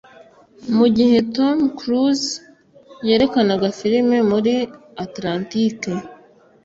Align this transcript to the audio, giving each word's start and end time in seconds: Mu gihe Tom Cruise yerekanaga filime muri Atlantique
Mu 0.77 0.87
gihe 0.97 1.17
Tom 1.35 1.57
Cruise 1.77 2.29
yerekanaga 3.07 3.67
filime 3.79 4.17
muri 4.31 4.53
Atlantique 5.05 5.91